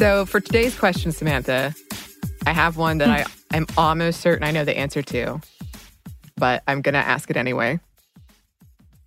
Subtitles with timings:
[0.00, 1.74] So, for today's question, Samantha,
[2.46, 5.42] I have one that I am almost certain I know the answer to,
[6.38, 7.80] but I'm going to ask it anyway.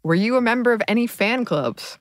[0.03, 1.97] Were you a member of any fan clubs?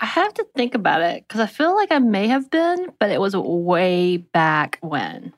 [0.00, 3.10] I have to think about it because I feel like I may have been, but
[3.10, 5.34] it was way back when.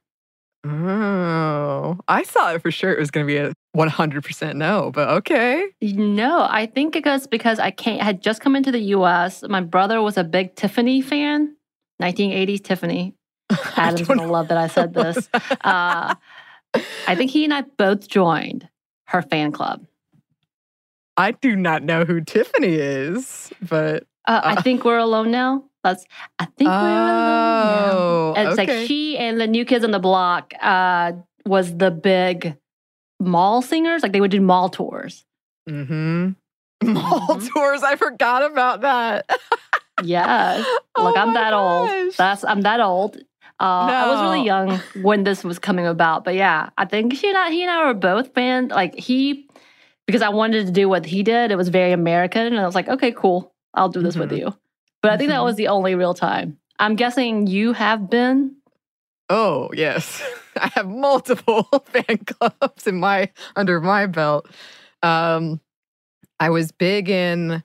[0.64, 5.66] Oh, I thought for sure it was going to be a 100% no, but okay.
[5.82, 9.42] No, I think it was because I I had just come into the US.
[9.42, 11.56] My brother was a big Tiffany fan,
[12.02, 13.14] 1980s Tiffany.
[13.76, 15.28] Adam's to love that I said this.
[15.62, 16.14] Uh,
[17.06, 18.68] I think he and I both joined
[19.06, 19.84] her fan club.
[21.16, 24.62] I do not know who Tiffany is, but Uh, I Uh.
[24.62, 25.64] think we're alone now.
[25.84, 26.04] That's
[26.38, 27.92] I think we're alone now.
[27.98, 28.78] Oh, And It's okay.
[28.80, 31.12] like she and the new kids on the block uh,
[31.44, 32.56] was the big
[33.20, 34.02] mall singers.
[34.02, 35.24] Like they would do mall tours.
[35.68, 36.30] mm-hmm.
[36.92, 37.48] Mall Mhm.
[37.52, 37.82] tours.
[37.82, 39.28] I forgot about that.
[40.02, 40.66] Yes.
[40.98, 41.90] Look, Oh I'm that old.
[42.18, 43.16] That's I'm that old.
[43.60, 43.64] Uh,
[43.94, 47.38] I was really young when this was coming about, but yeah, I think she and
[47.38, 48.70] I, he and I were both fans.
[48.72, 49.48] Like he,
[50.06, 51.50] because I wanted to do what he did.
[51.52, 54.38] It was very American, and I was like, okay, cool, I'll do this with Mhm.
[54.38, 54.54] you.
[55.00, 55.44] But I think that Mhm.
[55.44, 56.58] was the only real time.
[56.78, 58.56] I'm guessing you have been.
[59.28, 60.22] Oh, yes.
[60.56, 64.48] I have multiple fan clubs in my under my belt.
[65.02, 65.60] Um
[66.40, 67.62] I was big in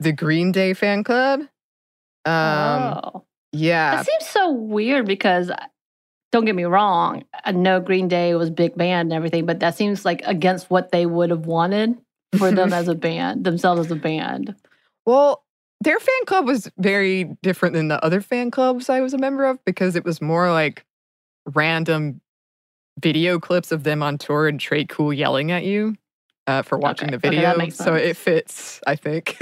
[0.00, 1.40] the Green Day fan club.
[2.26, 3.24] Um oh.
[3.52, 3.96] yeah.
[3.96, 5.50] That seems so weird because
[6.32, 9.76] don't get me wrong, I know Green Day was big band and everything, but that
[9.76, 11.96] seems like against what they would have wanted
[12.36, 14.52] for them as a band, themselves as a band.
[15.06, 15.44] Well,
[15.80, 19.44] their fan club was very different than the other fan clubs I was a member
[19.44, 20.84] of because it was more like
[21.46, 22.20] random
[22.98, 25.94] video clips of them on tour and Tré Cool yelling at you
[26.46, 27.56] uh, for watching Okay, the okay, video.
[27.56, 29.36] makes so it fits, I think.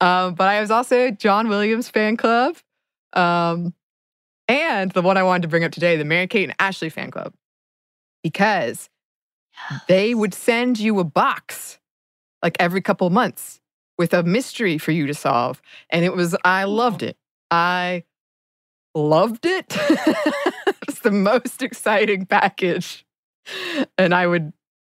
[0.00, 2.56] um, but I was also John Williams fan club.
[3.12, 3.74] Um,
[4.48, 7.10] and the one I wanted to bring up today, the Mary Kate and Ashley fan
[7.10, 7.32] club,
[8.22, 8.88] because
[9.88, 11.78] they would send you a box
[12.42, 13.60] like every couple months
[13.98, 15.60] with a mystery for you to solve.
[15.90, 17.16] And it was, I loved it.
[17.50, 18.04] I
[18.94, 19.66] loved it.
[20.88, 23.04] it's the most exciting package.
[23.98, 24.52] And I would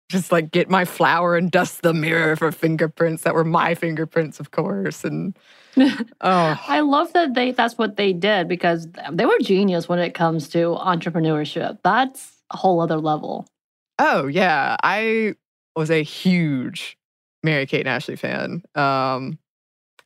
[0.09, 4.39] just like get my flower and dust the mirror for fingerprints that were my fingerprints,
[4.39, 5.03] of course.
[5.03, 5.37] And
[5.77, 10.13] oh, I love that they that's what they did because they were genius when it
[10.13, 11.79] comes to entrepreneurship.
[11.83, 13.47] That's a whole other level.
[13.99, 15.35] oh yeah, I
[15.75, 16.97] was a huge
[17.43, 18.63] Mary Kate and Ashley fan.
[18.75, 19.37] Um,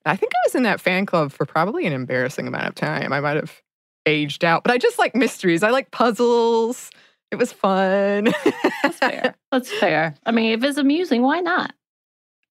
[0.05, 3.13] I think I was in that fan club for probably an embarrassing amount of time.
[3.13, 3.61] I might have
[4.05, 5.63] aged out, but I just like mysteries.
[5.63, 6.89] I like puzzles.
[7.31, 8.33] It was fun.
[8.83, 9.35] That's fair.
[9.51, 10.15] That's fair.
[10.25, 11.73] I mean, if it's amusing, why not?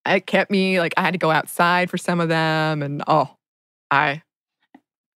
[0.06, 3.36] it kept me like I had to go outside for some of them, and oh,
[3.90, 4.22] I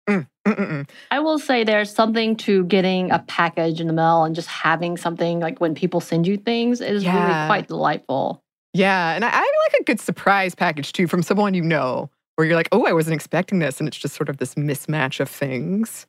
[0.08, 0.90] Mm, mm, mm, mm.
[1.10, 4.98] I will say there's something to getting a package in the mail and just having
[4.98, 7.14] something like when people send you things it is Yeah.
[7.14, 8.42] really quite delightful.
[8.74, 12.46] Yeah, and I, I like a good surprise package too from someone you know, where
[12.46, 15.30] you're like, oh, I wasn't expecting this, and it's just sort of this mismatch of
[15.30, 16.04] things.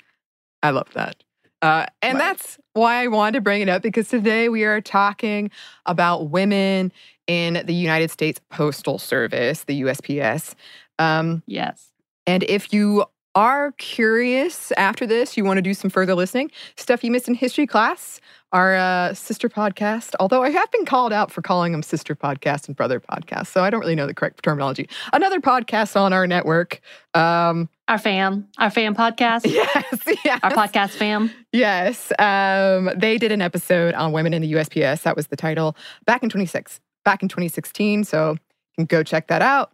[0.61, 1.23] I love that.
[1.61, 2.25] Uh, and Right.
[2.25, 5.49] that's why I wanted to bring it up because today we are talking
[5.85, 6.91] about women
[7.27, 10.55] in the United States Postal Service, the USPS.
[10.99, 11.91] Um, Yes.
[12.27, 17.03] and if you are curious after this, you want to do some further listening, stuff
[17.03, 18.21] you missed in history class,
[18.53, 20.13] our uh, sister podcast.
[20.21, 23.61] Although I have been called out for calling them sister podcast and brother podcast, so
[23.63, 24.87] I don't really know the correct terminology.
[25.11, 26.79] Another podcast on our network.
[27.13, 31.29] Um, Our fam, our fam podcast, yes, yes, our podcast fam.
[31.51, 35.03] Yes, um, they did an episode on women in the USPS.
[35.03, 38.03] That was the title back in 26, back in 2016.
[38.05, 38.37] So you
[38.77, 39.71] can go check that out.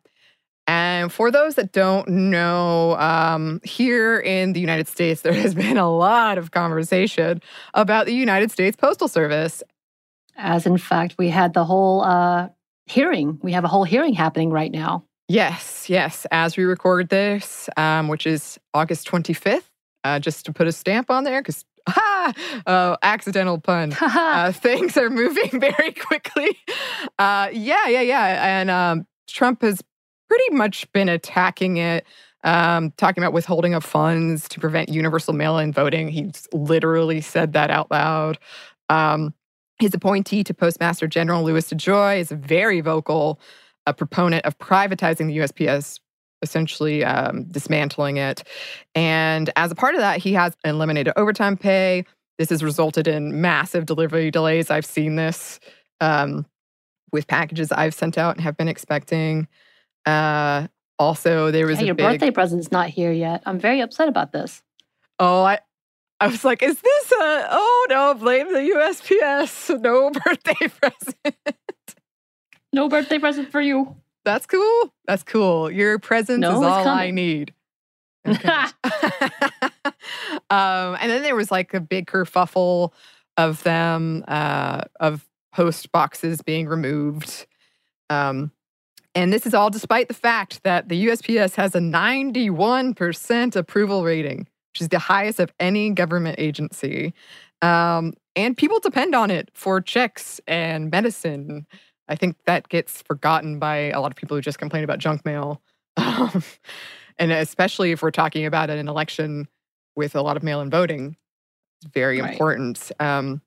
[0.68, 5.78] And for those that don't know, um, here in the United States, there has been
[5.78, 7.42] a lot of conversation
[7.74, 9.64] about the United States Postal Service.
[10.36, 12.50] As in fact, we had the whole uh,
[12.88, 13.40] hearing.
[13.42, 15.06] We have a whole hearing happening right now.
[15.28, 16.26] Yes, yes.
[16.32, 19.64] As we record this, um, which is August 25th,
[20.04, 22.34] uh, just to put a stamp on there, because ah,
[22.68, 23.96] oh, accidental pun.
[24.02, 26.58] uh, things are moving very quickly.
[27.18, 28.60] Uh, yeah, yeah, yeah.
[28.60, 29.82] And um, Trump has
[30.28, 32.06] pretty much been attacking it,
[32.44, 36.08] um, talking about withholding of funds to prevent universal mail in voting.
[36.08, 38.38] He's literally said that out loud.
[38.90, 39.34] Um,
[39.80, 43.40] his appointee to Postmaster General Louis DeJoy is very vocal
[43.88, 46.00] uh, proponent of privatizing the USPS.
[46.44, 48.42] Essentially um, dismantling it.
[48.96, 52.04] And as a part of that, he has eliminated overtime pay,
[52.42, 54.72] this has resulted in massive delivery delays.
[54.72, 55.60] I've seen this
[56.00, 56.48] um,
[57.12, 59.48] with packages I've sent out and have been expecting.
[60.08, 60.66] Uh,
[60.98, 63.44] also, there was Hey, a your big, birthday present's not here yet.
[63.46, 64.64] I'm very upset about this.
[65.20, 65.60] Oh, I,
[66.20, 67.48] I was like, is this a?
[67.52, 69.80] Oh no, blame the USPS.
[69.82, 71.58] No birthday present.
[72.74, 73.96] No birthday present for you.
[74.24, 74.94] That's cool.
[75.06, 75.72] That's cool.
[75.72, 77.54] Your presence No, is all I need.
[78.28, 78.48] Okay.
[80.52, 82.94] um, and then there was like a big kerfuffle
[83.36, 87.48] of them, uh, of post boxes being removed.
[88.12, 88.52] Um,
[89.16, 94.48] and this is all despite the fact that the USPS has a 91% approval rating,
[94.72, 97.14] which is the highest of any government agency.
[97.62, 101.66] Um, and people depend on it for checks and medicine.
[102.12, 105.26] I think that gets forgotten by a lot of people who just complain about junk
[105.26, 105.62] mail.
[105.98, 106.44] Um,
[107.20, 109.48] and especially if we're talking about an election
[109.96, 111.18] with a lot of mail in voting,
[111.82, 112.32] it's very Right.
[112.32, 112.92] important.
[113.00, 113.42] Um,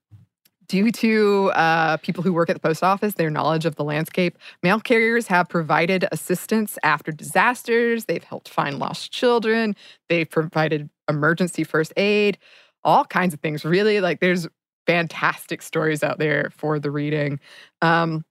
[0.68, 4.38] due to uh, people who work at the post office, their knowledge of the landscape,
[4.62, 8.04] mail carriers have provided assistance after disasters.
[8.04, 9.74] They've helped find lost children.
[10.08, 12.38] They've provided emergency first aid,
[12.82, 13.64] all kinds of things.
[13.64, 14.46] Really, like there's
[14.86, 17.40] fantastic stories out there for the reading.
[17.82, 18.24] Um,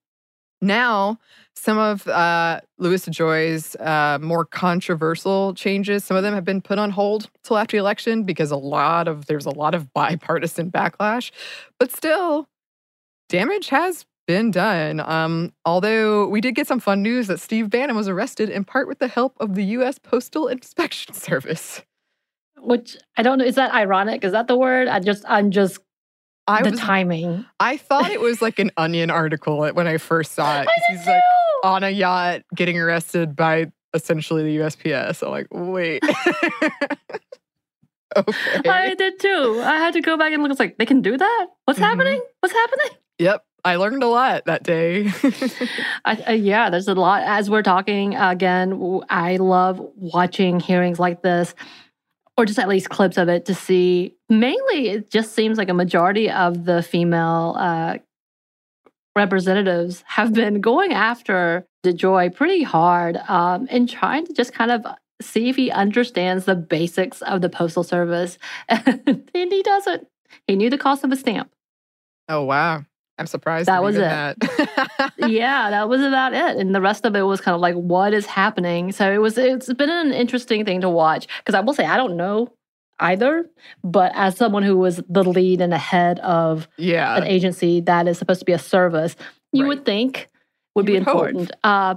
[0.64, 1.20] now,
[1.56, 6.80] some of uh, Louis DeJoy's uh, more controversial changes, some of them have been put
[6.80, 10.72] on hold till after the election because a lot of there's a lot of bipartisan
[10.72, 11.32] backlash.
[11.80, 12.48] But still,
[13.30, 15.00] damage has been done.
[15.02, 18.88] Um, although we did get some fun news that Steve Bannon was arrested in part
[18.88, 20.00] with the help of the U.S.
[20.00, 21.82] Postal Inspection Service.
[22.58, 23.46] Which I don't know.
[23.46, 24.24] Is that ironic?
[24.24, 24.88] Is that the word?
[24.88, 25.80] I just, I'm just
[26.48, 27.46] I the was, timing.
[27.60, 30.66] I thought it was like an Onion article when I first saw it.
[30.66, 31.22] 'cause I did he's like
[31.64, 35.24] on a yacht getting arrested by essentially the USPS.
[35.24, 36.04] I'm like, wait.
[38.18, 38.70] okay.
[38.70, 39.62] I did too.
[39.64, 40.52] I had to go back and look.
[40.52, 41.48] It's like they can do that.
[41.66, 41.84] What's Mhm.
[41.84, 42.22] happening?
[42.42, 42.98] What's happening?
[43.20, 43.46] Yep.
[43.66, 45.10] I learned a lot that day.
[46.04, 47.24] I, uh, yeah, there's a lot.
[47.24, 51.56] As we're talking again, I love watching hearings like this,
[52.38, 54.16] or just at least clips of it to see.
[54.30, 57.98] Mainly, it just seems like a majority of the female uh,
[59.16, 64.86] representatives have been going after DeJoy pretty hard um, and trying to just kind of
[65.22, 68.38] see if he understands the basics of the postal service,
[68.70, 70.08] and he doesn't.
[70.48, 71.52] He knew the cost of a stamp.
[72.30, 72.86] oh, wow.
[73.18, 73.68] I'm surprised.
[73.68, 74.00] That was it.
[74.00, 75.14] That.
[75.18, 76.58] yeah, that was about it.
[76.58, 78.92] And the rest of it was kind of like, what is happening?
[78.92, 81.28] So it was, it's been an interesting thing to watch.
[81.38, 82.52] Because I will say, I don't know
[83.00, 83.48] either.
[83.84, 87.16] But as someone who was the lead and the head of yeah.
[87.16, 89.16] an agency that is supposed to be a service,
[89.52, 89.70] you Right.
[89.70, 90.28] would think
[90.76, 91.52] would You be would important.
[91.64, 91.96] Uh,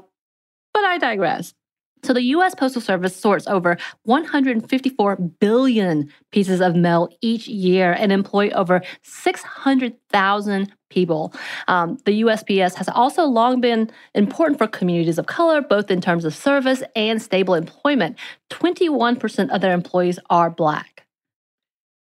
[0.75, 1.55] but I digress.
[2.03, 8.13] So the US Postal Service sorts over 154 billion pieces of mail each year and
[8.13, 11.33] employ over 600,000 people.
[11.69, 16.25] Um, the USPS has also long been important for communities of color, both in terms
[16.25, 18.17] of service and stable employment.
[18.51, 20.97] 21% of their employees are Black.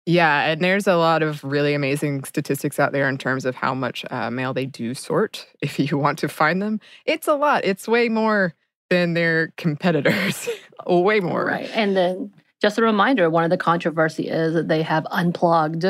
[0.05, 3.73] Yeah, and there's a lot of really amazing statistics out there in terms of how
[3.73, 5.47] much uh, mail they do sort.
[5.62, 7.64] If you want to find them, it's a lot.
[7.64, 8.55] It's way more
[8.91, 10.49] than their competitors.
[10.87, 11.47] way more.
[11.47, 11.71] Right.
[11.73, 15.87] And then just a reminder one of the controversy is that they have unplugged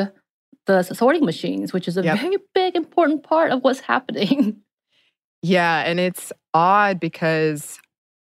[0.65, 2.19] the sorting machines, which is a Yep.
[2.19, 4.57] very big, important part of what's happening.
[5.45, 7.77] Yeah, and it's odd because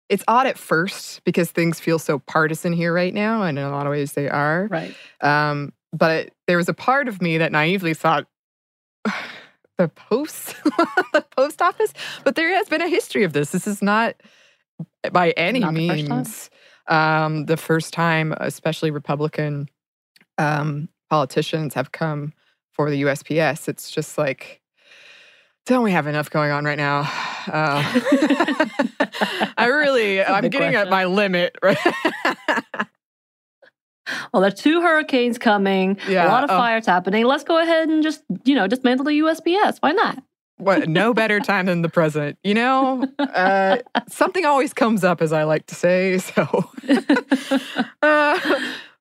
[0.09, 3.71] it's odd at first because things feel so partisan here right now, and in a
[3.71, 4.67] lot of ways they are.
[4.69, 4.93] Right.
[5.21, 8.27] Um, but there was a part of me that naively thought
[9.79, 10.57] the post,
[11.13, 11.93] the post office.
[12.25, 13.51] But there has been a history of this.
[13.51, 14.17] This is not
[15.13, 16.51] by any Not the first means
[16.89, 19.69] um, the first time, especially Republican
[20.39, 22.33] um, politicians have come
[22.71, 23.69] for the USPS.
[23.69, 24.63] It's just like,
[25.67, 27.11] don't we have enough going on right now?
[27.43, 27.83] Uh,
[29.59, 31.57] I really, That's I'm getting at my limit.
[31.63, 31.77] Right?
[34.33, 36.57] Well, there are two hurricanes coming, Yeah, a lot of oh.
[36.57, 37.25] fires happening.
[37.25, 39.79] Let's go ahead and just, you know, dismantle the USPS.
[39.81, 40.23] Why not?
[40.59, 43.79] what no better time than the present you know uh,
[44.09, 46.71] something always comes up as i like to say so
[48.03, 48.39] uh,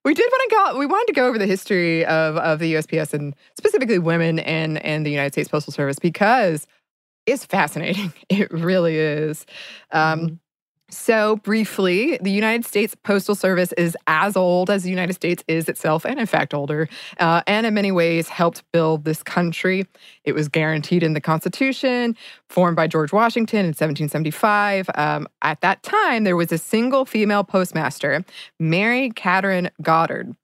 [0.03, 2.73] we did want to go we wanted to go over the history of, of the
[2.73, 6.67] usps and specifically women and in the united states postal service because
[7.25, 8.13] it's fascinating.
[8.29, 9.45] It really is.
[9.91, 10.39] Um,
[10.91, 15.69] so, briefly, the United States Postal Service is as old as the United States is
[15.69, 19.87] itself, and in fact, older, uh, and in many ways helped build this country.
[20.25, 22.15] It was guaranteed in the Constitution,
[22.49, 24.89] formed by George Washington in 1775.
[24.95, 28.25] Um, at that time, there was a single female postmaster,
[28.59, 30.35] Mary Katharine Goddard.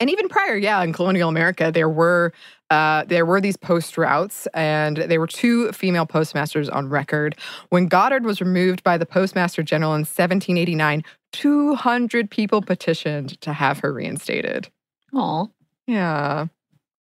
[0.00, 2.32] And even prior, yeah, in colonial America, there were
[2.70, 7.36] uh, there were these post routes, and there were two female postmasters on record.
[7.70, 13.78] When Goddard was removed by the Postmaster General in 1789, 200 people petitioned to have
[13.80, 14.68] her reinstated.
[15.14, 15.46] Aw,
[15.86, 16.46] Yeah,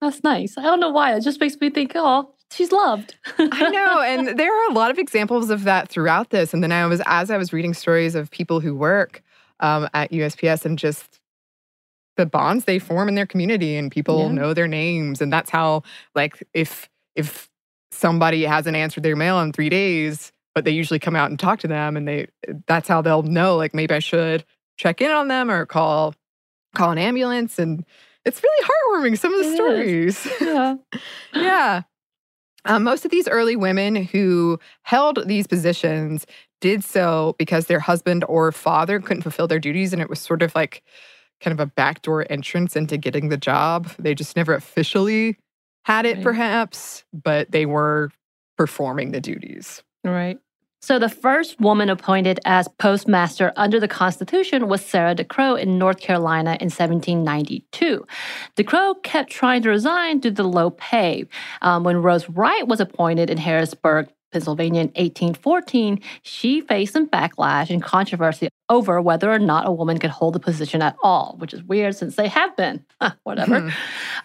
[0.00, 0.56] that's nice.
[0.56, 1.14] I don't know why.
[1.16, 3.16] It just makes me think, oh, she's loved.
[3.38, 6.54] I know, and there are a lot of examples of that throughout this.
[6.54, 9.22] And then I was, as I was reading stories of people who work
[9.60, 11.20] um, at USPS, and just
[12.16, 14.32] the bonds they form in their community, and people Yeah.
[14.32, 15.82] know their names, and that's how,
[16.14, 17.48] like, if if
[17.90, 21.58] somebody hasn't answered their mail in three days, but they usually come out and talk
[21.60, 22.26] to them, and they
[22.66, 24.44] that's how they'll know, like, maybe I should
[24.78, 26.14] check in on them or call
[26.74, 27.84] call an ambulance, and
[28.24, 29.18] it's really heartwarming.
[29.18, 30.18] Some of the It is.
[30.18, 30.28] stories.
[30.40, 30.76] yeah.
[31.34, 31.82] Yeah.
[32.64, 36.26] Um, most of these early women who held these positions
[36.60, 39.92] did so because their husband or father couldn't fulfill their duties.
[39.92, 40.82] And it was sort of like
[41.40, 43.90] kind of a backdoor entrance into getting the job.
[43.98, 45.36] They just never officially
[45.84, 46.24] had it, Right.
[46.24, 48.10] perhaps, but they were
[48.56, 49.82] performing the duties.
[50.02, 50.38] Right.
[50.82, 55.98] So the first woman appointed as postmaster under the Constitution was Sarah DeCrow in North
[56.00, 58.06] Carolina in 1792.
[58.56, 61.24] DeCrow kept trying to resign due to the low pay.
[61.62, 67.70] Um, when Rose Wright was appointed in Harrisburg, Pennsylvania in 1814, she faced some backlash
[67.70, 71.54] and controversy over whether or not a woman could hold the position at all, which
[71.54, 72.84] is weird since they have been.
[73.22, 73.72] Whatever.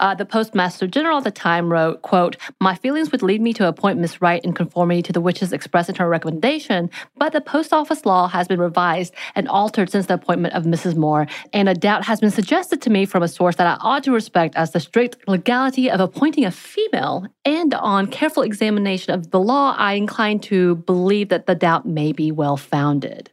[0.00, 3.68] Uh, the postmaster general at the time wrote, quote, My feelings would lead me to
[3.68, 7.72] appoint Miss Wright in conformity to the wishes expressed in her recommendation, but the post
[7.72, 10.96] office law has been revised and altered since the appointment of Mrs.
[10.96, 14.04] Moore, and a doubt has been suggested to me from a source that I ought
[14.04, 19.30] to respect as the strict legality of appointing a female, and on careful examination of
[19.30, 23.31] the law, I incline to believe that the doubt may be well founded.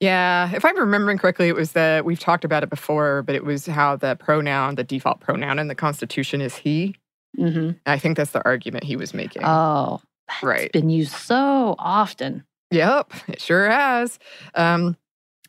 [0.00, 3.44] Yeah, if I'm remembering correctly, it was that we've talked about it before, but it
[3.44, 6.96] was how the pronoun, the default pronoun in the Constitution is he.
[7.36, 9.42] hmm I think that's the argument he was making.
[9.44, 10.72] Oh, that's Right.
[10.72, 12.44] been used so often.
[12.70, 14.18] Yep, it sure has.
[14.54, 14.96] Um,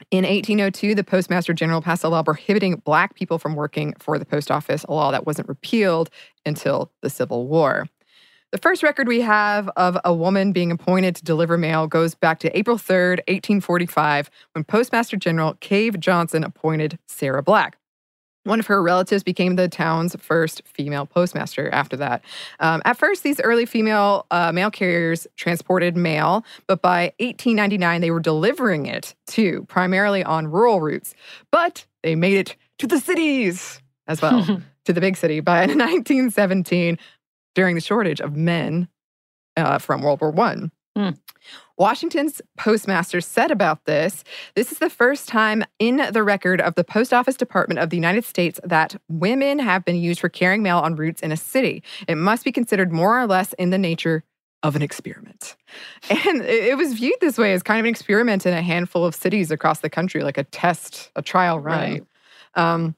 [0.10, 4.26] in 1802, the Postmaster General passed a law prohibiting Black people from working for the
[4.26, 6.10] post office, a law that wasn't repealed
[6.46, 7.88] until the Civil War.
[8.52, 12.40] The first record we have of a woman being appointed to deliver mail goes back
[12.40, 17.78] to April 3rd, 1845, when Postmaster General Cave Johnson appointed Sarah Black.
[18.44, 22.24] One of her relatives became the town's first female postmaster after that.
[22.60, 28.12] Um, at first, these early female uh, mail carriers transported mail, but by 1899, they
[28.12, 31.16] were delivering it too, primarily on rural routes.
[31.52, 34.44] But they made it to the cities as well,
[34.86, 36.98] to the big city by 1917
[37.56, 38.88] during the shortage of men
[39.58, 40.72] uh, from World War One.
[40.96, 41.12] Hmm.
[41.78, 44.24] Washington's postmaster said about this
[44.56, 47.96] this is the first time in the record of the Post Office Department of the
[47.96, 51.82] United States that women have been used for carrying mail on routes in a city.
[52.08, 54.24] It must be considered more or less in the nature
[54.64, 55.56] of an experiment.
[56.10, 59.06] And it it was viewed this way as kind of an experiment in a handful
[59.06, 61.92] of cities across the country, like a test, a trial run.
[61.92, 62.04] Right.
[62.56, 62.96] Um,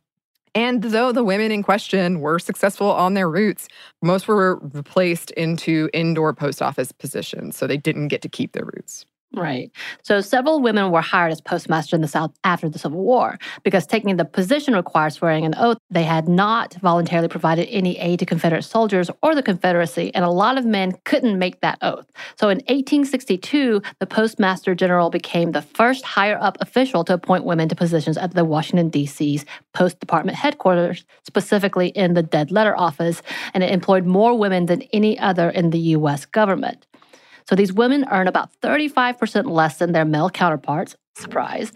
[0.56, 3.68] and though the women in question were successful on their routes,
[4.02, 7.58] most were replaced into indoor post office positions.
[7.58, 9.06] So they didn't get to keep their routes.
[9.36, 9.72] Right.
[10.04, 13.88] So several women were hired as postmaster in the South after the Civil War because
[13.88, 15.80] taking the position required swearing an oath.
[15.90, 20.30] They had not voluntarily provided any aid to Confederate soldiers or the Confederacy, and a
[20.30, 22.06] lot of men couldn't make that oath.
[22.36, 27.68] So in 1862, the Postmaster General became the first higher up official to appoint women
[27.70, 33.24] to positions at the Washington, D.C.'s Post Department headquarters, specifically in the Dead Letter Office,
[33.56, 36.26] and it employed more women than any other in the U.S.
[36.28, 36.86] government.
[37.50, 40.96] So these women earn about 35% less than their male counterparts.
[41.16, 41.72] Surprise.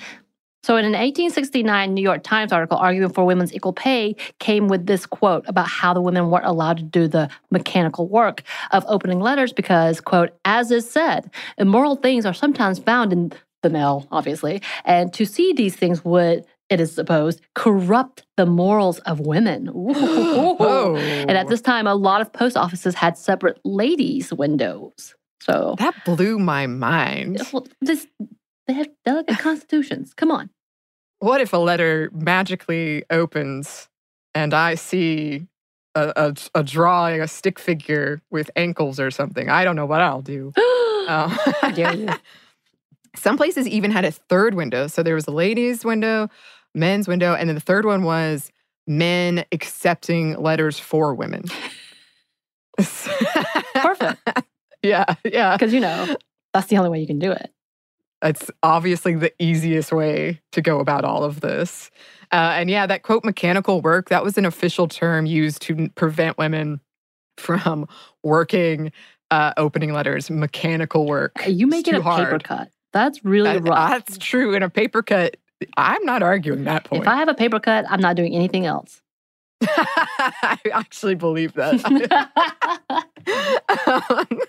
[0.67, 4.86] So, in an 1869 New York Times article arguing for women's equal pay, came with
[4.86, 9.21] this quote about how the women weren't allowed to do the mechanical work of opening
[9.21, 13.31] letters because, quote, as is said, immoral things are sometimes found in
[13.63, 19.00] the mail, obviously, and to see these things would, it is supposed, corrupt the morals
[19.00, 19.67] of women.
[19.71, 20.97] Whoa.
[20.97, 21.50] And at oh.
[21.50, 25.15] this time, a lot of post offices had separate ladies' windows.
[25.41, 27.41] So That blew my mind.
[27.53, 28.08] well, this
[28.67, 30.13] they have delicate constitutions.
[30.13, 30.50] Come on.
[31.20, 33.89] What if a letter magically opens
[34.36, 35.48] and I see
[35.96, 39.50] a, a, a drawing, a stick figure with ankles or something?
[39.50, 40.53] I don't know what I'll do.
[41.08, 41.29] Um,
[41.62, 42.10] How dare you.
[43.15, 44.88] Some places even had a third window.
[44.88, 46.27] So there was a ladies' window,
[46.75, 48.51] men's window, and then the third one was
[48.86, 51.46] men accepting letters for women.
[52.77, 54.20] Perfect.
[54.88, 55.56] yeah, yeah.
[55.56, 56.15] Because you know,
[56.53, 57.51] that's the only way you can do it.
[58.24, 61.91] It's obviously the easiest way to go about all of this.
[62.32, 66.38] Uh, and yeah, that quote, mechanical work, that was an official term used to prevent
[66.38, 66.82] women
[67.38, 67.88] from
[68.24, 68.91] working
[69.29, 71.34] uh, opening letters, mechanical work.
[71.48, 72.72] You make it a too paper cut.
[72.91, 73.91] That's really That- rough.
[73.91, 74.56] That's true.
[74.56, 75.38] In a paper cut,
[75.75, 77.03] I'm not arguing that point.
[77.03, 79.01] if I have a paper cut, I'm not doing anything else.
[79.62, 83.04] I actually believe that.
[83.88, 84.39] Um,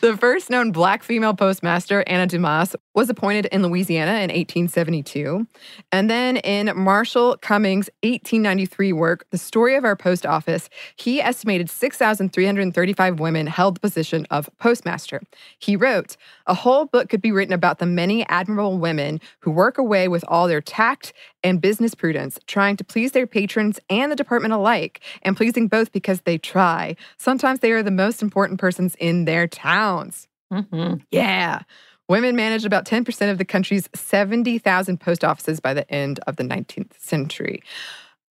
[0.00, 5.46] the first known black female postmaster, Anna Dumas, was appointed in Louisiana in 1872.
[5.92, 11.68] And then in Marshall Cushing' 1893 work, The Story of Our Post Office, he estimated
[11.68, 15.20] 6,335 women held the position of postmaster.
[15.58, 19.76] He wrote, A whole book could be written about the many admirable women who work
[19.78, 24.16] away with all their tact and business prudence, trying to please their patrons and the
[24.16, 26.96] department alike, and pleasing both because they try.
[27.18, 30.28] Sometimes they are the most important persons in their towns.
[30.52, 31.02] Mhm.
[31.10, 31.60] Yeah.
[32.08, 36.42] Women managed about 10% of the country's 70,000 post offices by the end of the
[36.42, 37.62] 19th century.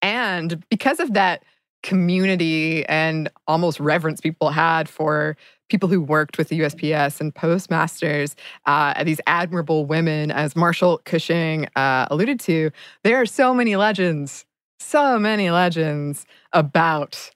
[0.01, 1.43] And because of that
[1.81, 5.36] community and almost reverence people had for
[5.69, 11.67] people who worked with the USPS and postmasters, uh, these admirable women, as Marshall Cushing
[11.75, 12.71] uh, alluded to,
[13.03, 14.45] there are so many legends,
[14.79, 17.31] so many legends about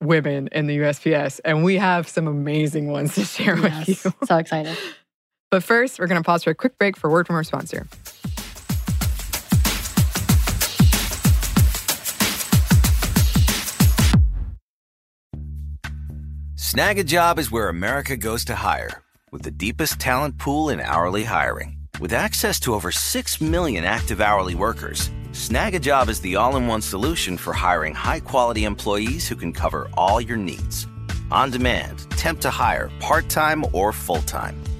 [0.00, 1.40] women in the USPS.
[1.44, 4.12] And we have some amazing ones to share with you.
[4.24, 4.78] So excited.
[5.50, 7.88] But first, we're going to pause for a quick break for word from our sponsor.
[16.54, 21.76] Snagajob is where America goes to hire, with the deepest talent pool in hourly hiring.
[21.98, 26.80] With access to over 6 million active hourly workers, Snagajob is the all in one
[26.80, 30.86] solution for hiring high quality employees who can cover all your needs.
[31.32, 34.56] On demand, temp to hire, part time or full time.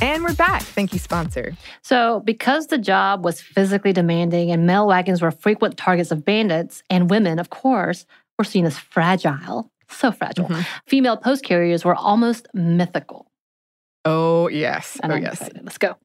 [0.00, 0.62] And we're back.
[0.62, 1.56] Thank you, sponsor.
[1.82, 6.82] So, because the job was physically demanding and mail wagons were frequent targets of bandits,
[6.88, 8.06] and women, of course,
[8.38, 10.64] were seen as fragile, so fragile, Mhm.
[10.86, 13.26] female post carriers were almost mythical.
[14.04, 14.98] Oh, yes.
[15.02, 15.40] And oh, I'm yes.
[15.40, 15.62] excited.
[15.64, 15.96] Let's go.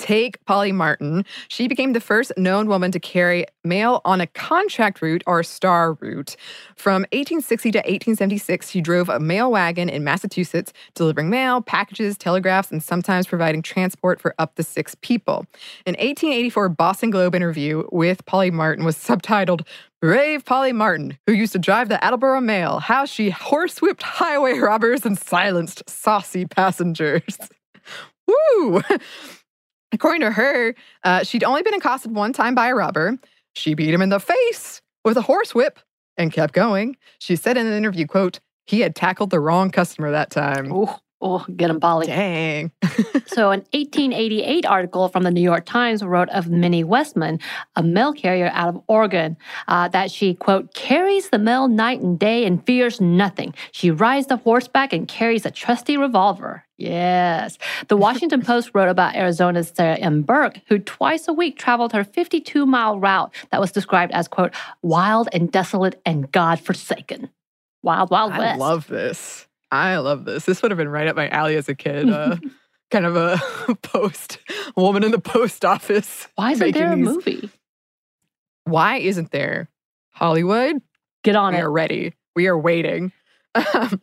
[0.00, 1.26] Take Polly Martin.
[1.48, 5.92] She became the first known woman to carry mail on a contract route or star
[5.92, 6.36] route.
[6.74, 12.70] From 1860 to 1876, she drove a mail wagon in Massachusetts, delivering mail, packages, telegraphs,
[12.70, 15.44] and sometimes providing transport for up to six people.
[15.84, 19.66] An 1884 Boston Globe interview with Polly Martin was subtitled
[20.00, 25.04] Brave Polly Martin, who used to drive the Attleboro Mail, how she horsewhipped highway robbers
[25.04, 27.36] and silenced saucy passengers.
[28.26, 28.80] Woo!
[29.92, 30.74] According to her,
[31.04, 33.18] uh, she'd only been accosted one time by a robber.
[33.54, 35.80] She beat him in the face with a horsewhip
[36.16, 36.96] and kept going.
[37.18, 40.72] She said in an interview, quote, he had tackled the wrong customer that time.
[40.72, 42.06] Oh, oh get him, Polly.
[42.06, 42.72] Dang.
[43.32, 47.38] So, an 1888 article from the New York Times wrote of Minnie Westman,
[47.76, 49.36] a mail carrier out of Oregon,
[49.68, 53.54] uh, that she, quote, carries the mail night and day and fears nothing.
[53.70, 56.64] She rides the horseback and carries a trusty revolver.
[56.76, 57.56] Yes.
[57.86, 60.22] The Washington Post wrote about Arizona's Sarah M.
[60.22, 64.52] Burke, who twice a week traveled her 52 mile route that was described as, quote,
[64.82, 67.30] wild and desolate and God forsaken.
[67.84, 69.46] Wild, wild I love this.
[69.72, 70.44] I love this.
[70.44, 72.08] This would have been right up my alley as a kid.
[72.10, 72.36] Uh,
[72.90, 73.38] kind of a
[73.82, 74.38] post
[74.76, 76.26] woman in the post office.
[76.34, 77.50] Why isn't there a these- movie?
[78.64, 79.68] Why isn't there
[80.10, 80.76] Hollywood?
[81.24, 81.62] Get on we it.
[81.62, 82.14] are ready.
[82.36, 83.12] We are waiting.
[83.74, 84.00] Um,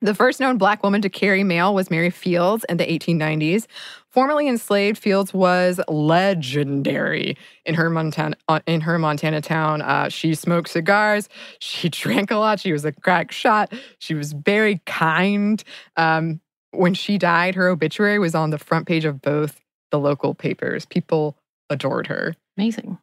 [0.00, 3.66] the first known Black woman to carry mail was Mary Fields in the 1890s.
[4.08, 9.82] Formerly enslaved, Fields was legendary in her Montana uh, in her Montana town.
[9.82, 11.28] Uh, she smoked cigars.
[11.60, 12.60] She drank a lot.
[12.60, 13.72] She was a crack shot.
[13.98, 15.62] She was very kind.
[15.96, 16.40] Um,
[16.72, 19.60] when she died, her obituary was on the front page of both
[19.90, 20.84] the local papers.
[20.86, 21.36] People
[21.68, 22.34] adored her.
[22.56, 22.98] Amazing.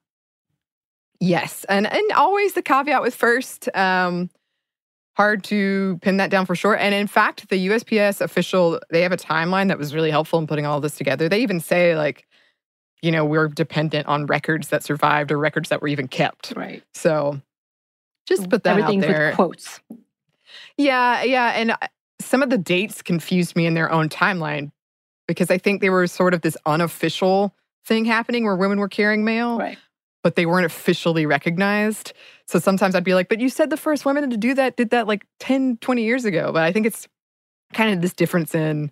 [1.20, 3.70] Yes, and and always the caveat with first.
[3.76, 4.30] Um,
[5.18, 6.78] hard to pin that down for sure.
[6.78, 10.46] And in fact, the USPS official they have a timeline that was really helpful in
[10.46, 11.28] putting all this together.
[11.28, 12.28] They even say like,
[13.02, 16.54] you know, we're dependent on records that survived or records that were even kept.
[16.56, 16.84] Right.
[16.94, 17.42] So
[18.28, 19.28] just put that Everything's out there.
[19.30, 19.80] with quotes.
[20.78, 21.50] Yeah, yeah.
[21.56, 21.78] And uh,
[22.22, 24.72] some of the dates confused me in their own timeline
[25.28, 29.24] because I think they were sort of this unofficial thing happening where women were carrying
[29.26, 29.78] mail, Right.
[30.24, 32.14] but they weren't officially recognized.
[32.48, 34.92] So sometimes I'd be like, but you said the first women to do that did
[34.92, 36.52] that like 10, 20 years ago.
[36.54, 37.08] But I think it's
[37.74, 38.92] kind of this difference in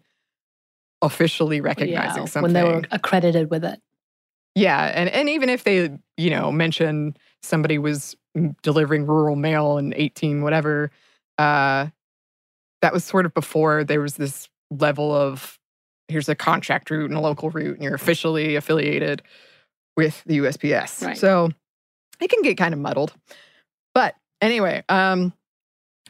[1.02, 2.42] officially recognizing Yeah, something.
[2.42, 3.80] when they were accredited with it.
[4.56, 9.78] Yeah, and and even if they, you know, mention somebody was mm, delivering rural mail
[9.78, 10.92] in 18 whatever,
[11.38, 11.88] uh
[12.82, 15.60] that was sort of before there was this level of
[16.08, 19.22] here's a contract route and a local route and you're officially affiliated
[19.98, 21.06] with the USPS.
[21.06, 21.18] Right.
[21.18, 21.50] So
[22.22, 23.14] it can get kind of muddled.
[23.96, 25.34] But anyway, um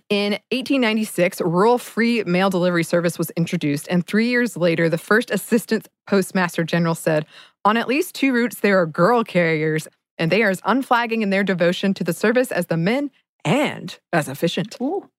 [0.10, 5.32] in 1896, rural free mail delivery service was introduced, and three years later, the first
[5.32, 7.26] assistant postmaster general said,
[7.64, 9.88] On at least two routes, there are girl carriers,
[10.20, 13.10] and they are as unflagging in their devotion to the service as the men
[13.44, 14.78] and as efficient.
[14.80, 15.10] Ooh.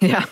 [0.00, 0.26] Yeah.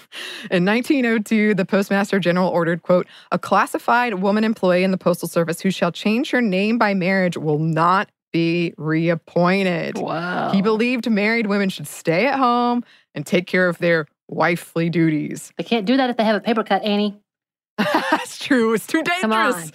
[0.52, 5.60] In 1902, the Postmaster General ordered, quote, a classified woman employee in the Postal Service
[5.60, 9.98] who shall change her name by marriage will not be reappointed.
[9.98, 10.52] Wow.
[10.52, 12.84] He believed married women should stay at home
[13.14, 15.52] and take care of their wifely duties.
[15.56, 17.20] They can't do that if they have a paper cut, Annie.
[17.78, 18.72] That's true.
[18.72, 19.70] It's too dangerous.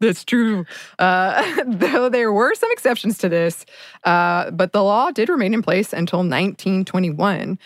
[0.00, 0.66] That's true.
[0.98, 3.64] Uh, though there were some exceptions to this,
[4.04, 7.58] uh, but the law did remain in place until 1921.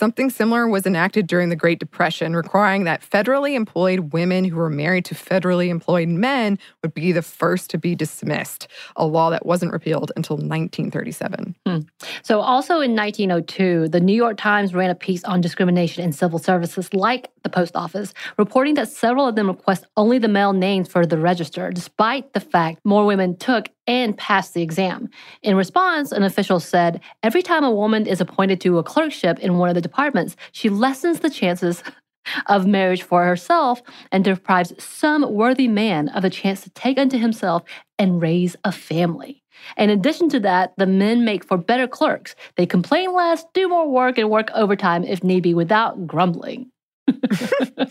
[0.00, 4.70] Something similar was enacted during the Great Depression, requiring that federally employed women who were
[4.70, 9.44] married to federally employed men would be the first to be dismissed, a law that
[9.44, 11.54] wasn't repealed until 1937.
[11.66, 11.78] Hmm.
[12.22, 16.38] So, also in 1902, the New York Times ran a piece on discrimination in civil
[16.38, 20.88] services like the post office, reporting that several of them request only the male names
[20.88, 25.08] for the register, despite the fact more women took and passed the exam.
[25.42, 29.58] In response, an official said, Every time a woman is appointed to a clerkship in
[29.58, 31.82] one of the departments, she lessens the chances
[32.46, 37.18] of marriage for herself and deprives some worthy man of a chance to take unto
[37.18, 37.62] himself
[37.98, 39.42] and raise a family.
[39.76, 42.34] In addition to that, the men make for better clerks.
[42.56, 46.70] They complain less, do more work, and work overtime if need be without grumbling.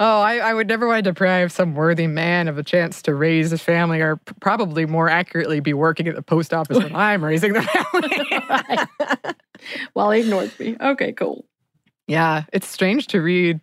[0.00, 3.14] Oh, I, I would never want to deprive some worthy man of a chance to
[3.14, 6.94] raise a family, or p- probably more accurately, be working at the post office when
[6.96, 9.34] I'm raising the family.
[9.94, 10.76] Well, he ignores me.
[10.78, 11.46] Okay, cool.
[12.06, 13.60] yeah, it's strange to read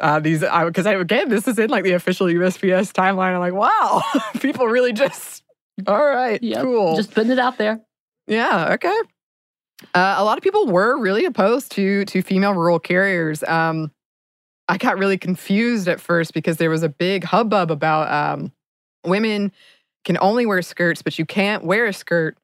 [0.00, 3.34] uh, these because I, again, this is in like the official USPS timeline.
[3.34, 4.02] I'm like, wow,
[4.40, 5.44] people really just
[5.86, 6.62] all right, Yep.
[6.62, 6.96] cool.
[6.96, 7.80] Just putting it out there.
[8.26, 8.72] Yeah.
[8.72, 8.96] Okay.
[9.94, 13.44] Uh, a lot of people were really opposed to to female rural carriers.
[13.44, 13.92] Um,
[14.68, 18.52] I got really confused at first because there was a big hubbub about um,
[19.04, 19.52] women
[20.04, 22.36] can only wear skirts, but you can't wear a skirt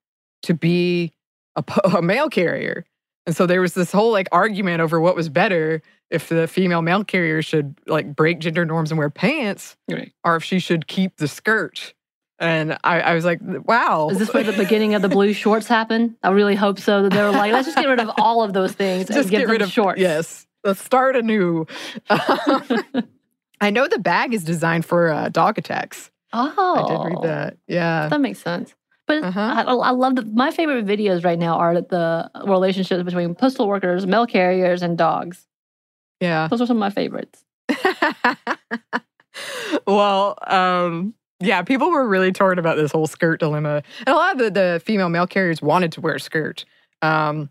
[0.44, 1.12] to be
[1.56, 2.84] a, po- a male carrier.
[3.26, 6.82] And so there was this whole like argument over what was better if the female
[6.82, 10.12] mail carrier should like break gender norms and wear pants, Right.
[10.24, 11.94] or if she should keep the skirt.
[12.38, 14.08] And I, I was like, wow.
[14.10, 16.16] Is this where the beginning of the blue shorts happened?
[16.22, 17.02] I really hope so.
[17.02, 19.30] That they were like, let's just get rid of all of those things and just
[19.30, 20.00] give get them rid of shorts.
[20.00, 21.66] Yes, let's start anew.
[22.10, 22.64] Um,
[23.60, 26.10] I know the bag is designed for uh, dog attacks.
[26.32, 27.56] Oh, I did read that.
[27.68, 28.08] Yeah.
[28.08, 28.74] That makes sense.
[29.06, 29.40] But Uh-huh.
[29.40, 34.06] I, I love the, my favorite videos right now are the relationships between postal workers,
[34.06, 35.46] mail carriers, and dogs.
[36.20, 36.48] Yeah.
[36.48, 37.44] Those are some of my favorites.
[39.86, 43.82] well, um, yeah, people were really torn about this whole skirt dilemma.
[44.00, 46.64] And a lot of the, the female mail carriers wanted to wear a skirt.
[47.02, 47.50] Um,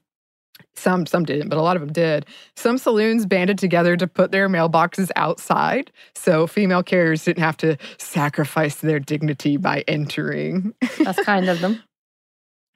[0.76, 2.26] some some didn't, but a lot of them did.
[2.56, 7.78] Some saloons banded together to put their mailboxes outside, so female carriers didn't have to
[7.97, 10.73] sacrifice their dignity by entering.
[10.99, 11.82] That's kind of them.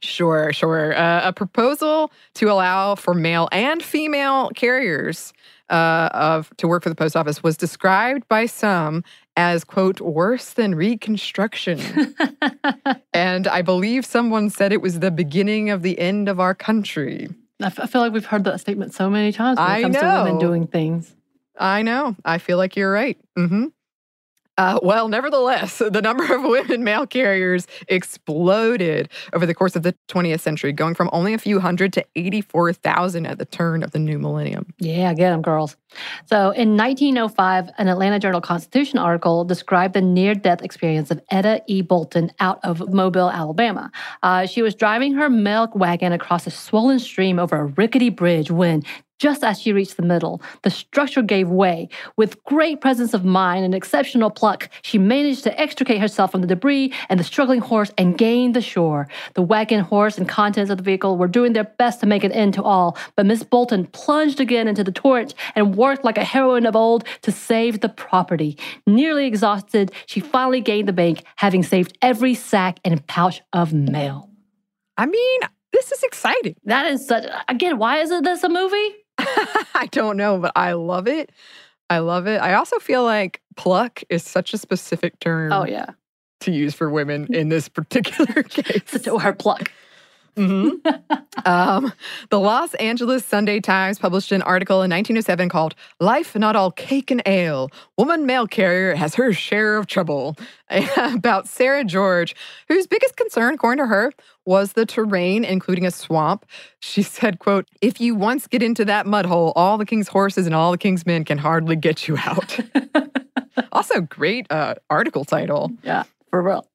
[0.03, 0.95] Sure, sure.
[0.95, 5.33] Uh, a proposal to allow for male and female carriers
[5.69, 9.03] uh, of to work for the post office was described by some
[9.35, 12.15] as quote worse than Reconstruction,
[13.13, 17.27] and I believe someone said it was the beginning of the end of our country.
[17.61, 19.81] I f- I feel like we've heard that statement so many times when I it
[19.83, 21.13] comes to women doing things.
[21.57, 22.15] I know.
[22.23, 23.17] I feel like you're right.
[23.35, 23.67] hmm
[24.57, 29.95] Uh, well, nevertheless, the number of women mail carriers exploded over the course of the
[30.07, 33.99] 20th century, going from only a few hundred to 84,000 at the turn of the
[33.99, 34.73] new millennium.
[34.79, 35.77] Yeah, get them, girls.
[36.25, 41.61] So in 1905, an Atlanta Journal Constitution article described the near death experience of Etta
[41.67, 41.81] E.
[41.81, 43.91] Bolton out of Mobile, Alabama.
[44.23, 48.51] Uh, she was driving her milk wagon across a swollen stream over a rickety bridge
[48.51, 48.83] when,
[49.19, 51.89] just as she reached the middle, the structure gave way.
[52.17, 56.47] With great presence of mind and exceptional pluck, she managed to extricate herself from the
[56.47, 59.07] debris and the struggling horse and gain the shore.
[59.33, 62.31] The wagon, horse, and contents of the vehicle were doing their best to make an
[62.31, 66.23] end to all, but Miss Bolton plunged again into the torrent and worked like a
[66.23, 68.57] heroine of old to save the property.
[68.85, 74.29] Nearly exhausted, she finally gained the bank, having saved every sack and pouch of mail.
[74.97, 75.39] I mean,
[75.73, 76.55] this is exciting.
[76.65, 78.95] That is such, again, why is it this a movie?
[79.19, 81.31] I don't know, but I love it.
[81.89, 82.41] I love it.
[82.41, 85.91] I also feel like pluck is such a specific oh, term Oh, yeah.
[86.41, 89.05] to use for women in this particular case.
[89.05, 89.71] Her pluck.
[90.37, 90.79] Mhm.
[91.45, 91.91] um,
[92.29, 97.09] the Los Angeles Sunday Times published an article in 1907 called Life Not All Cake
[97.09, 97.69] and Ale.
[97.97, 100.35] Woman mail carrier has her share of trouble
[100.97, 102.35] about Sarah George,
[102.67, 104.11] whose biggest concern, according to her,
[104.45, 106.45] was the terrain, including a swamp.
[106.79, 110.45] She said, quote, if you once get into that mud hole, all the king's horses
[110.45, 112.59] and all the king's men can hardly get you out.
[113.71, 115.71] also, great uh, article title.
[115.83, 116.67] Yeah, for real.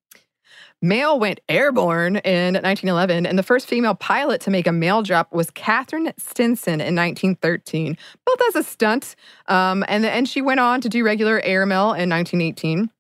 [0.85, 5.33] Mail went airborne in 1911, and the first female pilot to make a mail drop
[5.33, 9.15] was Katherine Stinson in 1913, both as a stunt.
[9.47, 12.91] Um, and, and she went on to do regular airmail in 1918.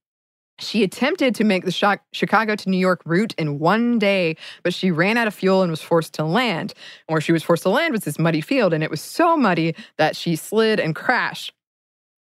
[0.60, 4.92] She attempted to make the Chicago to New York route in one day, but she
[4.92, 6.74] ran out of fuel and was forced to land.
[7.08, 9.36] And where she was forced to land was this muddy field, and it was so
[9.36, 11.52] muddy that she slid and crashed.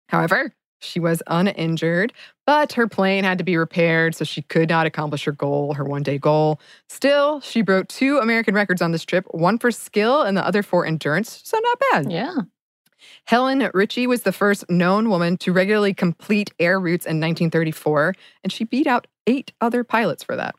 [0.08, 2.14] However, she was uninjured,
[2.46, 5.84] but her plane had to be repaired, so she could not accomplish her goal, her
[5.84, 6.60] one day goal.
[6.88, 10.64] Still, she broke two American records on this trip one for skill and the other
[10.64, 12.12] for endurance, so not bad.
[12.12, 12.36] Yeah.
[13.26, 18.52] Helen Richey was the first known woman to regularly complete air routes in 1934, and
[18.52, 20.56] she beat out eight other pilots for that.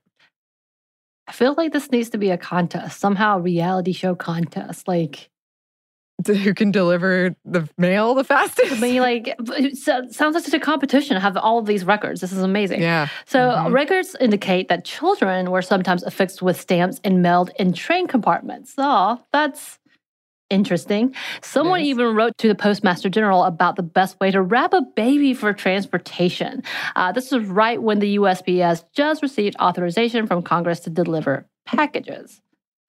[1.26, 4.88] I feel like this needs to be a contest, somehow a reality show contest.
[4.88, 5.30] Like,
[6.26, 8.72] Who can deliver the mail the fastest?
[8.72, 9.37] I mean, like,
[9.74, 12.20] so- sounds like such a competition to have all of these records.
[12.20, 12.83] This is amazing.
[12.83, 13.09] yeah.
[13.26, 13.72] So, Mhm.
[13.72, 18.74] records indicate that children were sometimes affixed with stamps and mailed in train compartments.
[18.78, 19.78] Oh, that's
[20.50, 21.14] interesting.
[21.42, 25.33] Someone even wrote to the Postmaster General about the best way to wrap a baby
[25.33, 26.62] for transportation.
[26.96, 32.40] Uh, this was right when the USPS just received authorization from Congress to deliver packages.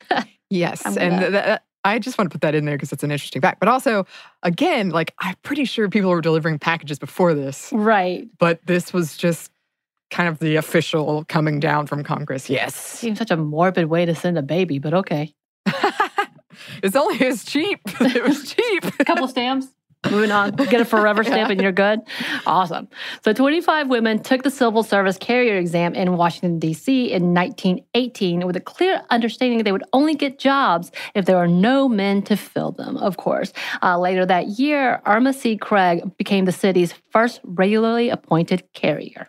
[0.54, 0.86] Yes.
[0.86, 3.12] And gonna- th- th- I just want to put that in there because it's an
[3.12, 3.60] interesting fact.
[3.60, 4.06] But also,
[4.44, 8.28] again, like, I'm pretty sure people were delivering packages before this, Right.
[8.38, 9.52] but this was just
[10.12, 12.50] kind of the official coming down from Congress.
[12.50, 12.76] Yes.
[12.76, 15.34] Seems such a morbid way to send a baby, but okay.
[16.84, 17.80] it's only as cheap.
[18.02, 18.86] it was cheap.
[19.00, 19.68] A couple stamps.
[20.10, 22.00] Moving on, get a forever stamp and you're good.
[22.48, 22.88] Awesome.
[23.24, 27.12] So, 25 women took the civil service carrier exam in Washington, D.C.
[27.12, 31.88] in 1918 with a clear understanding they would only get jobs if there were no
[31.88, 33.54] men to fill them, of course.
[33.84, 35.56] Uh, later that year, Irma C.
[35.56, 39.28] Craig became the city's first regularly appointed carrier.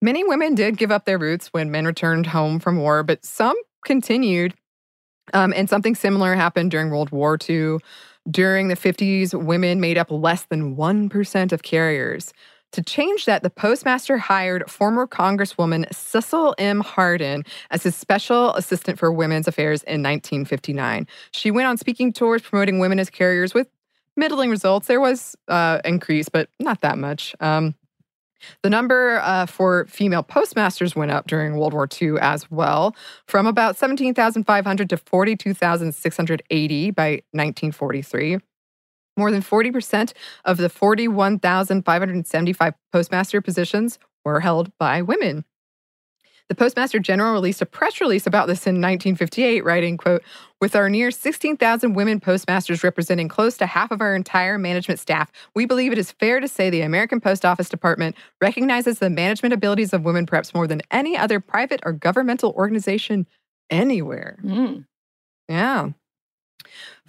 [0.00, 3.56] Many women did give up their routes when men returned home from war, but some
[3.84, 4.54] continued.
[5.32, 7.78] Um, and something similar happened during World War II.
[8.28, 12.32] During the 50s, women made up less than 1% of carriers.
[12.72, 16.80] To change that, the postmaster hired former Congresswoman Cecil M.
[16.80, 21.06] Harden as his special assistant for women's affairs in 1959.
[21.32, 23.68] She went on speaking tours promoting women as carriers with
[24.16, 24.86] middling results.
[24.86, 27.34] There was uh, increase, but not that much.
[27.40, 27.74] Um,
[28.62, 32.94] the number uh, for female postmasters went up during World War II as well,
[33.26, 38.38] from about 17,500 to 42,680 by 1943.
[39.16, 40.12] More than 40%
[40.44, 45.44] of the 41,575 postmaster positions were held by women.
[46.50, 50.24] The Postmaster General released a press release about this in 1958, writing, quote,
[50.60, 55.30] with our near 16,000 women postmasters representing close to half of our entire management staff,
[55.54, 59.54] we believe it is fair to say the American Post Office Department recognizes the management
[59.54, 63.28] abilities of women perhaps more than any other private or governmental organization
[63.70, 64.36] anywhere.
[64.44, 64.86] Mm.
[65.48, 65.90] Yeah.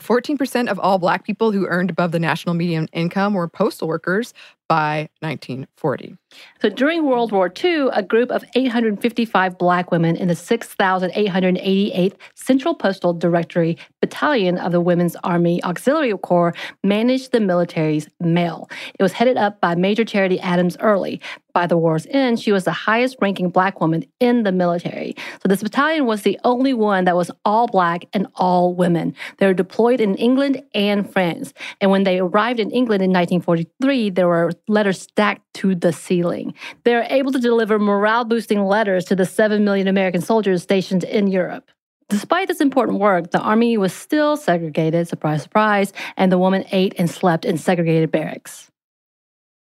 [0.01, 4.33] 14% of all Black people who earned above the national median income were postal workers
[4.71, 6.15] by 1940.
[6.61, 12.73] So during World War II, a group of 855 Black women in the 6,888th Central
[12.73, 16.53] Postal Directory Battalion of the Women's Army Auxiliary Corps
[16.85, 18.69] managed the military's mail.
[18.97, 21.19] It was headed up by Major Charity Adams Earley.
[21.53, 25.17] By the war's end, she was the highest ranking Black woman in the military.
[25.43, 29.13] So this battalion was the only one that was all Black and all women.
[29.37, 31.53] They were deployed in England and France.
[31.81, 36.53] And when they arrived in England in 1943, there were letters stacked to the ceiling.
[36.83, 41.03] They were able to deliver morale boosting letters to the 7 million American soldiers stationed
[41.03, 41.69] in Europe.
[42.09, 46.93] Despite this important work, the army was still segregated, surprise, surprise, and the woman ate
[46.97, 48.69] and slept in segregated barracks.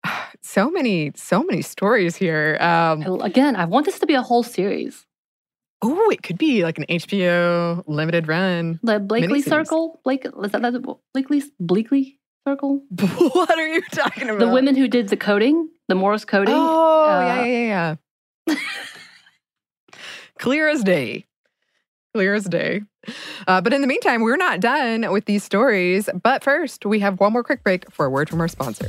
[0.46, 2.58] So many, so many stories here.
[2.60, 5.06] Um, Again, I want this to be a whole series.
[5.86, 8.80] Oh, it could be like an HBO limited run.
[8.82, 9.48] The Bletchley Miniseries.
[9.48, 10.00] Circle?
[10.02, 12.18] Blake, is that, that Bletchley,
[12.48, 12.82] Circle?
[13.32, 14.38] what are you talking about?
[14.38, 16.54] The women who did the coding, the Morris coding.
[16.56, 17.96] Oh, uh, yeah, yeah,
[18.46, 18.56] yeah, yeah.
[20.38, 21.26] Clear as day.
[22.14, 22.80] Clear as day.
[23.46, 26.08] Uh, but in the meantime, we're not done with these stories.
[26.22, 28.88] But first, we have one more quick break for a word from our sponsor.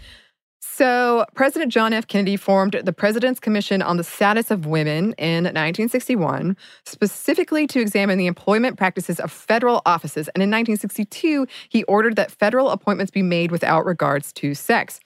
[0.81, 2.07] So, President John F.
[2.07, 6.57] Kennedy formed the President's Commission on the Status of Women in 1961,
[6.87, 10.27] specifically to examine the employment practices of federal offices.
[10.29, 14.99] And in 1962, he ordered that federal appointments be made without regards to sex.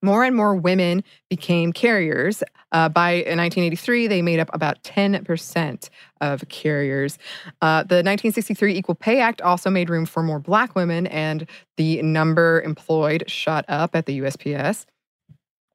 [0.00, 2.42] More and more women became carriers.
[2.72, 5.90] Uh, by 1983, they made up about 10%
[6.22, 7.18] of carriers.
[7.60, 11.46] Uh, the 1963 Equal Pay Act also made room for more black women, and
[11.76, 14.86] the number employed shot up at the USPS.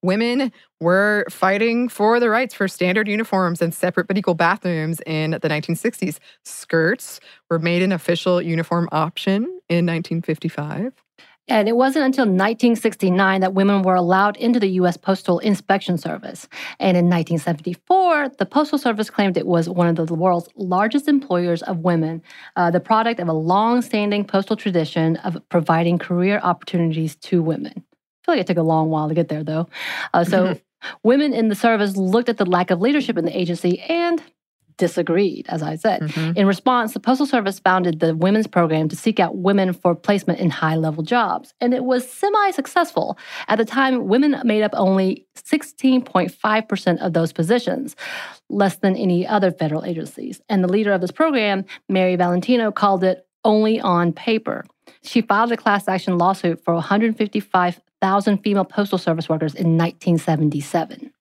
[0.01, 5.31] Women were fighting for the rights for standard uniforms and separate but equal bathrooms in
[5.31, 6.19] the 1960s.
[6.45, 7.19] Skirts
[7.49, 10.93] were made an official uniform option in 1955.
[11.49, 14.97] And it wasn't until 1969 that women were allowed into the U.S.
[14.97, 16.47] Postal Inspection Service.
[16.79, 21.63] And in 1974, the Postal Service claimed it was one of the world's largest employers
[21.63, 22.21] of women,
[22.55, 27.83] uh, the product of a long standing postal tradition of providing career opportunities to women.
[28.29, 29.67] Feel like it took a long while to get there, though.
[30.13, 30.59] Uh, so,
[31.03, 34.21] women in the service looked at the lack of leadership in the agency and
[34.77, 36.01] disagreed, as I said.
[36.01, 36.37] Mm-hmm.
[36.37, 40.39] In response, the Postal Service founded the Women's Program to seek out women for placement
[40.39, 41.55] in high level jobs.
[41.59, 43.17] And it was semi successful.
[43.47, 47.95] At the time, women made up only 16.5% of those positions,
[48.49, 50.39] less than any other federal agencies.
[50.49, 54.65] And the leader of this program, Mary Valentino, called it only on paper.
[55.03, 56.73] She filed a class action lawsuit for
[58.01, 61.11] 155,000 female postal service workers in 1977.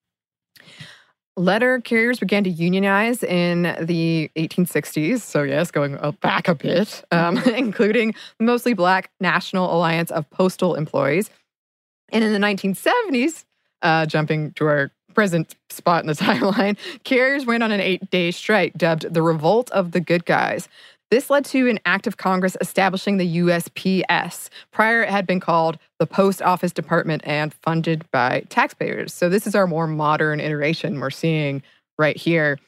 [1.36, 5.20] Letter carriers began to unionize in the 1860s.
[5.20, 11.30] So, yes, going back a bit, um, including mostly Black National Alliance of Postal Employees.
[12.10, 13.44] And in the 1970s,
[13.82, 18.32] uh, jumping to our present spot in the timeline, carriers went on an eight day
[18.32, 20.68] strike dubbed the Revolt of the Good Guys.
[21.10, 24.50] This led to an act of Congress establishing the USPS.
[24.72, 29.14] Prior, it had been called the Post Office Department and funded by taxpayers.
[29.14, 31.62] So, this is our more modern iteration we're seeing
[31.98, 32.58] right here.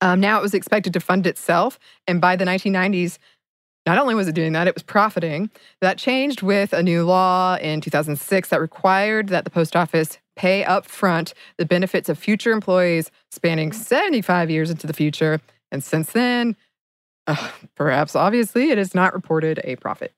[0.00, 1.78] Um, now, it was expected to fund itself.
[2.06, 3.18] And by the 1990s,
[3.86, 5.50] not only was it doing that, it was profiting.
[5.80, 10.64] That changed with a new law in 2006 that required that the post office pay
[10.64, 15.40] up front the benefits of future employees spanning 75 years into the future.
[15.70, 16.56] And since then,
[17.26, 20.12] uh, perhaps obviously it has not reported a profit.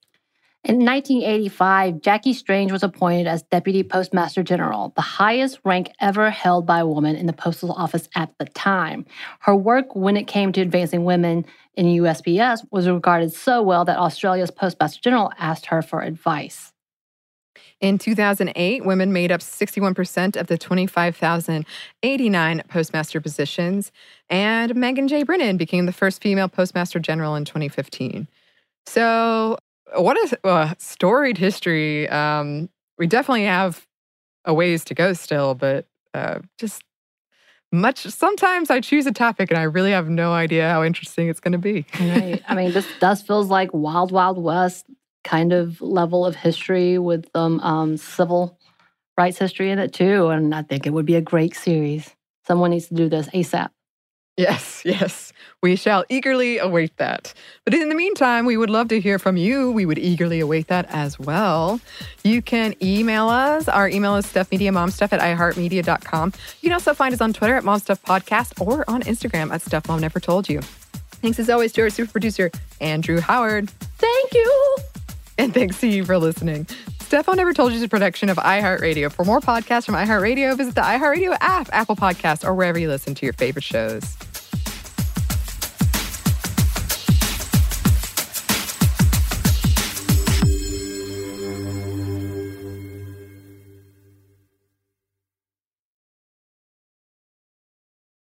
[0.64, 6.66] In 1985, Jackie Strange was appointed as Deputy Postmaster General, the highest rank ever held
[6.66, 9.06] by a woman in the Postal Office at the time.
[9.38, 11.46] Her work when it came to advancing women
[11.76, 16.72] in USPS was regarded so well that Australia's Postmaster General asked her for advice.
[17.80, 23.92] In 2008, women made up 61% of the 25,089 postmaster positions,
[24.28, 25.22] and Megan J.
[25.22, 28.26] Brennan became the first female postmaster general in 2015.
[28.86, 29.58] So,
[29.96, 32.08] what a uh, storied history.
[32.08, 32.68] Um,
[32.98, 33.86] we definitely have
[34.44, 36.82] a ways to go still, but uh, just
[37.70, 41.40] much sometimes I choose a topic and I really have no idea how interesting it's
[41.40, 41.84] going to be.
[42.00, 42.42] right.
[42.48, 44.86] I mean, this does feels like Wild Wild West
[45.24, 48.58] kind of level of history with some um, civil
[49.16, 52.14] rights history in it too, and I think it would be a great series.
[52.46, 53.70] Someone needs to do this ASAP.
[54.38, 55.32] Yes, yes.
[55.64, 57.34] We shall eagerly await that.
[57.64, 59.72] But in the meantime, we would love to hear from you.
[59.72, 61.80] We would eagerly await that as well.
[62.22, 63.68] You can email us.
[63.68, 66.32] Our email is stuffmediamomstuff at iheartmedia.com.
[66.60, 70.00] You can also find us on Twitter at momstuffpodcast or on Instagram at Stuff Mom
[70.00, 70.60] Never Told You.
[71.20, 73.68] Thanks as always to our super producer, Andrew Howard.
[73.98, 74.76] Thank you.
[75.38, 76.66] And thanks to you for listening.
[77.10, 79.10] Mom Never Told You is a production of iHeartRadio.
[79.10, 83.14] For more podcasts from iHeartRadio, visit the iHeartRadio app, Apple Podcasts, or wherever you listen
[83.14, 84.02] to your favorite shows.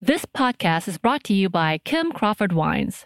[0.01, 3.05] This podcast is brought to you by Kim Crawford Wines.